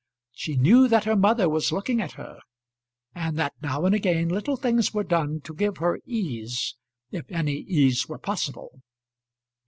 [0.31, 2.39] She knew that her mother was looking at her,
[3.13, 6.75] and that now and again little things were done to give her ease
[7.11, 8.81] if any ease were possible.